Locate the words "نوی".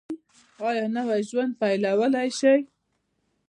0.95-1.21